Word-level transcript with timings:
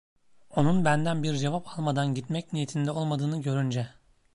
Onun 0.49 0.85
benden 0.85 1.23
bir 1.23 1.35
cevap 1.37 1.67
almadan 1.67 2.13
gitmek 2.15 2.53
niyetinde 2.53 2.91
olmadığını 2.91 3.41
görünce. 3.41 3.89